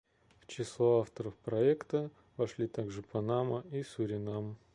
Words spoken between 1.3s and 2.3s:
проекта